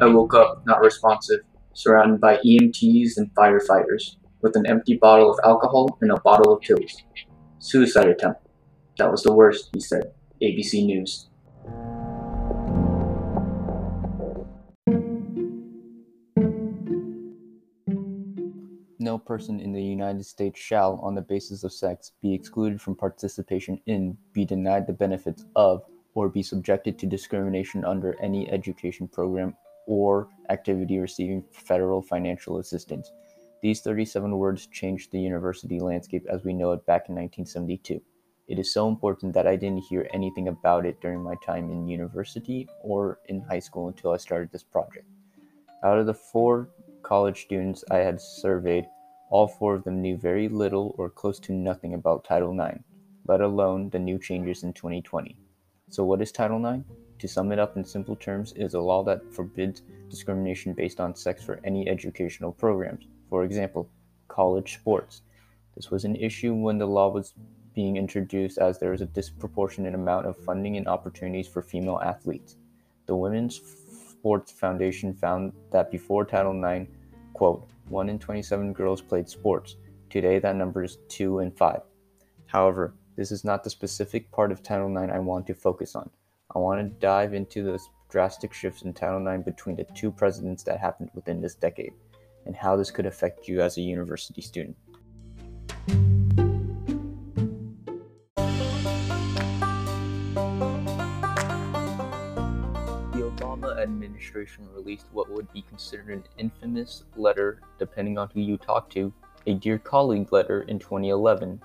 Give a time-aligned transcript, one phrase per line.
[0.00, 1.40] I woke up not responsive,
[1.74, 6.60] surrounded by EMTs and firefighters, with an empty bottle of alcohol and a bottle of
[6.60, 7.02] pills.
[7.58, 8.46] Suicide attempt.
[8.98, 10.12] That was the worst, he said.
[10.42, 11.28] ABC News.
[18.98, 22.94] No person in the United States shall, on the basis of sex, be excluded from
[22.94, 25.82] participation in, be denied the benefits of,
[26.14, 33.10] or be subjected to discrimination under any education program or activity receiving federal financial assistance.
[33.62, 38.00] These 37 words changed the university landscape as we know it back in 1972.
[38.48, 41.86] It is so important that I didn't hear anything about it during my time in
[41.86, 45.06] university or in high school until I started this project.
[45.84, 46.68] Out of the four
[47.02, 48.86] college students I had surveyed,
[49.30, 52.80] all four of them knew very little or close to nothing about Title IX,
[53.26, 55.36] let alone the new changes in 2020.
[55.88, 56.84] So, what is Title IX?
[57.22, 60.98] To sum it up in simple terms, it is a law that forbids discrimination based
[60.98, 63.06] on sex for any educational programs.
[63.30, 63.88] For example,
[64.26, 65.22] college sports.
[65.76, 67.34] This was an issue when the law was
[67.76, 72.56] being introduced as there is a disproportionate amount of funding and opportunities for female athletes.
[73.06, 73.60] The Women's
[74.10, 76.90] Sports Foundation found that before Title IX,
[77.34, 79.76] quote, 1 in 27 girls played sports.
[80.10, 81.82] Today that number is 2 in 5.
[82.46, 86.10] However, this is not the specific part of Title IX I want to focus on.
[86.54, 90.62] I want to dive into those drastic shifts in Title IX between the two presidents
[90.64, 91.94] that happened within this decade,
[92.44, 94.76] and how this could affect you as a university student.
[95.86, 95.94] The
[103.14, 108.90] Obama administration released what would be considered an infamous letter, depending on who you talk
[108.90, 109.10] to,
[109.46, 111.62] a Dear Colleague letter in 2011.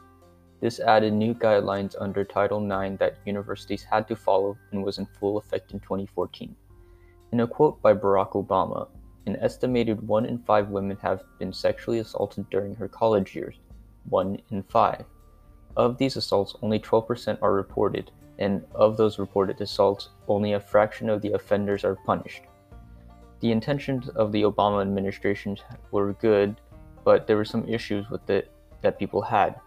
[0.59, 5.05] This added new guidelines under Title IX that universities had to follow and was in
[5.05, 6.55] full effect in 2014.
[7.31, 8.87] In a quote by Barack Obama,
[9.27, 13.55] an estimated 1 in 5 women have been sexually assaulted during her college years.
[14.09, 15.03] 1 in 5.
[15.75, 18.09] Of these assaults, only 12% are reported,
[18.39, 22.43] and of those reported assaults, only a fraction of the offenders are punished.
[23.41, 25.57] The intentions of the Obama administration
[25.91, 26.59] were good,
[27.03, 28.51] but there were some issues with it
[28.81, 29.59] that people had.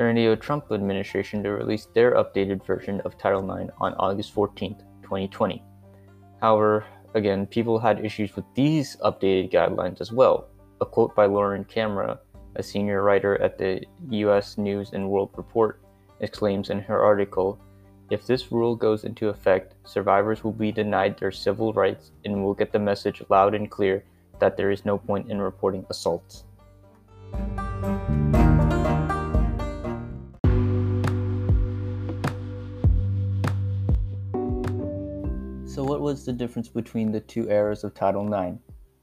[0.00, 4.74] During the Trump administration, to release their updated version of Title IX on August 14,
[5.02, 5.62] 2020.
[6.40, 10.48] However, again, people had issues with these updated guidelines as well.
[10.80, 12.18] A quote by Lauren Camera,
[12.56, 15.82] a senior writer at the US News and World Report,
[16.20, 17.60] exclaims in her article
[18.08, 22.54] if this rule goes into effect, survivors will be denied their civil rights and will
[22.54, 24.02] get the message loud and clear
[24.38, 26.44] that there is no point in reporting assaults.
[36.10, 38.56] Was the difference between the two eras of Title IX?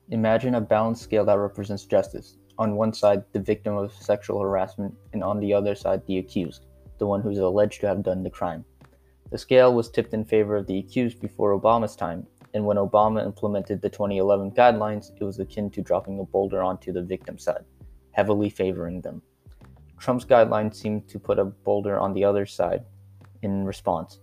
[0.09, 2.35] Imagine a balanced scale that represents justice.
[2.57, 6.65] On one side, the victim of sexual harassment, and on the other side, the accused,
[6.97, 8.65] the one who's alleged to have done the crime.
[9.31, 13.25] The scale was tipped in favor of the accused before Obama's time, and when Obama
[13.25, 17.63] implemented the 2011 guidelines, it was akin to dropping a boulder onto the victim's side,
[18.11, 19.21] heavily favoring them.
[19.97, 22.83] Trump's guidelines seemed to put a boulder on the other side
[23.43, 24.19] in response.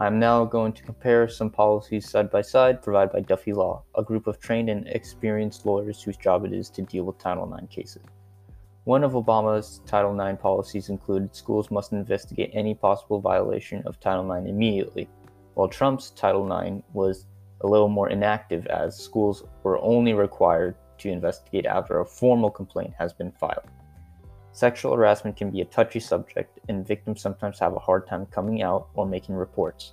[0.00, 3.82] I am now going to compare some policies side by side provided by Duffy Law,
[3.94, 7.54] a group of trained and experienced lawyers whose job it is to deal with Title
[7.54, 8.00] IX cases.
[8.84, 14.32] One of Obama's Title IX policies included schools must investigate any possible violation of Title
[14.32, 15.06] IX immediately,
[15.52, 17.26] while Trump's Title IX was
[17.60, 22.94] a little more inactive as schools were only required to investigate after a formal complaint
[22.96, 23.68] has been filed.
[24.52, 28.62] Sexual harassment can be a touchy subject, and victims sometimes have a hard time coming
[28.62, 29.92] out or making reports,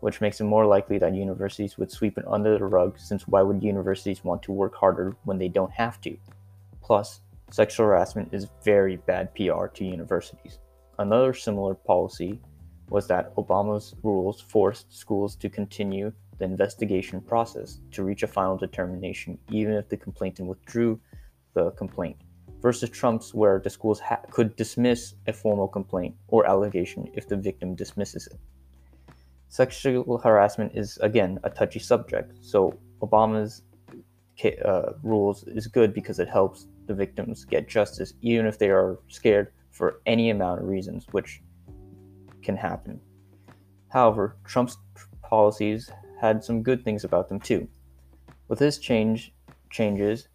[0.00, 3.40] which makes it more likely that universities would sweep it under the rug since why
[3.40, 6.16] would universities want to work harder when they don't have to?
[6.82, 10.58] Plus, Sexual harassment is very bad PR to universities.
[10.98, 12.40] Another similar policy
[12.88, 18.56] was that Obama's rules forced schools to continue the investigation process to reach a final
[18.56, 20.98] determination, even if the complainant withdrew
[21.52, 22.16] the complaint,
[22.64, 27.36] versus Trump's, where the schools ha- could dismiss a formal complaint or allegation if the
[27.36, 28.38] victim dismisses it.
[29.48, 32.72] Sexual harassment is, again, a touchy subject, so
[33.02, 33.64] Obama's
[34.64, 38.98] uh, rules is good because it helps the victims get justice, even if they are
[39.08, 41.42] scared for any amount of reasons, which
[42.42, 42.98] can happen.
[43.90, 44.78] However, Trump's
[45.20, 47.68] policies had some good things about them too.
[48.48, 49.34] With his change
[49.70, 50.28] changes,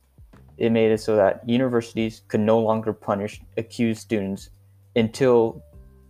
[0.60, 4.50] it made it so that universities could no longer punish accused students
[4.96, 5.64] until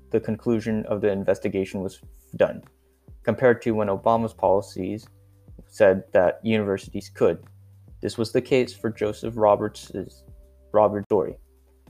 [0.10, 2.02] the conclusion of the investigation was
[2.36, 2.64] done,
[3.24, 5.08] compared to when Obama's policies
[5.68, 7.44] said that universities could.
[8.02, 10.24] This was the case for Joseph Roberts'
[10.72, 11.38] Robert Dory.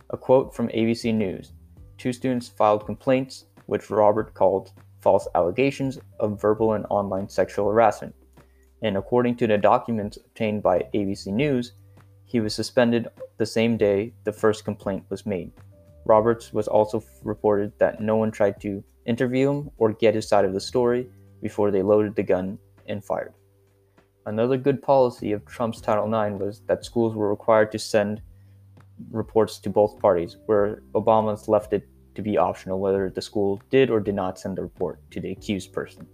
[0.10, 1.54] A quote from ABC News
[1.98, 8.14] Two students filed complaints, which Robert called false allegations of verbal and online sexual harassment.
[8.82, 11.74] And according to the documents obtained by ABC News,
[12.30, 15.52] he was suspended the same day the first complaint was made.
[16.06, 20.46] Roberts was also reported that no one tried to interview him or get his side
[20.46, 21.10] of the story
[21.42, 23.34] before they loaded the gun and fired.
[24.28, 28.22] Another good policy of Trump's Title IX was that schools were required to send
[29.10, 33.90] reports to both parties, where Obama's left it to be optional whether the school did
[33.90, 36.06] or did not send the report to the accused person.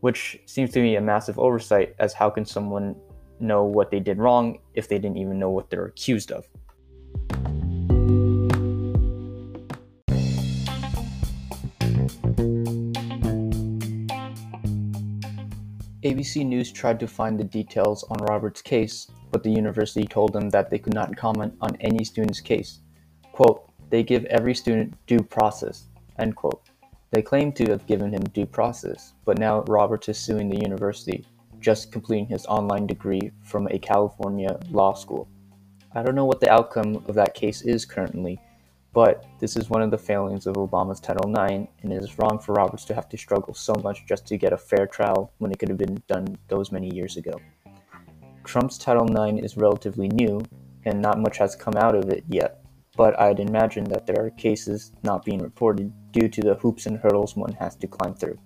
[0.00, 2.96] Which seems to me a massive oversight, as how can someone
[3.42, 6.46] know what they did wrong if they didn't even know what they're accused of?
[16.04, 20.50] ABC News tried to find the details on Robert's case, but the university told them
[20.50, 22.80] that they could not comment on any student's case.
[23.30, 25.86] Quote, they give every student due process,
[26.18, 26.62] end quote.
[27.12, 31.24] They claim to have given him due process, but now Roberts is suing the university,
[31.62, 35.28] just completing his online degree from a California law school.
[35.94, 38.40] I don't know what the outcome of that case is currently,
[38.92, 42.38] but this is one of the failings of Obama's Title IX, and it is wrong
[42.38, 45.50] for Roberts to have to struggle so much just to get a fair trial when
[45.50, 47.40] it could have been done those many years ago.
[48.44, 50.42] Trump's Title IX is relatively new,
[50.84, 52.64] and not much has come out of it yet,
[52.96, 56.98] but I'd imagine that there are cases not being reported due to the hoops and
[56.98, 58.38] hurdles one has to climb through.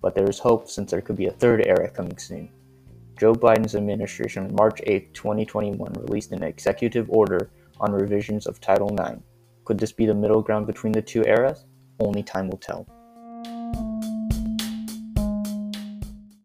[0.00, 2.50] But there is hope since there could be a third era coming soon.
[3.20, 8.98] Joe Biden's administration on March 8, 2021 released an executive order on revisions of Title
[8.98, 9.20] IX
[9.70, 11.64] could this be the middle ground between the two eras?
[12.00, 12.88] Only time will tell.